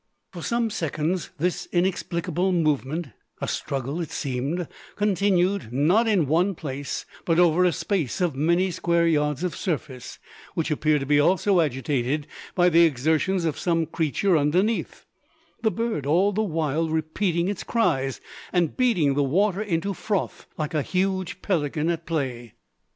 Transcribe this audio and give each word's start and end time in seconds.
For 0.31 0.41
some 0.41 0.71
seconds 0.71 1.29
this 1.37 1.67
inexplicable 1.71 2.51
movement, 2.51 3.09
a 3.39 3.47
struggle 3.47 4.01
it 4.01 4.09
seemed, 4.09 4.67
continued; 4.95 5.71
not 5.71 6.07
in 6.07 6.25
one 6.25 6.55
place, 6.55 7.05
but 7.23 7.37
over 7.37 7.63
a 7.63 7.71
space 7.71 8.19
of 8.19 8.33
many 8.35 8.71
square 8.71 9.05
yards 9.05 9.43
of 9.43 9.55
surface, 9.55 10.17
which 10.55 10.71
appeared 10.71 11.01
to 11.01 11.05
be 11.05 11.19
also 11.19 11.59
agitated 11.59 12.25
by 12.55 12.67
the 12.67 12.81
exertions 12.81 13.45
of 13.45 13.59
some 13.59 13.85
creature 13.85 14.35
underneath; 14.35 15.05
the 15.61 15.69
bird 15.69 16.07
all 16.07 16.31
the 16.31 16.41
while 16.41 16.89
repeating 16.89 17.47
its 17.47 17.63
cries, 17.63 18.19
and 18.51 18.75
beating 18.75 19.13
the 19.13 19.21
water 19.21 19.61
into 19.61 19.93
froth, 19.93 20.47
like 20.57 20.73
a 20.73 20.81
huge 20.81 21.43
pelican 21.43 21.91
at 21.91 22.07
play! 22.07 22.55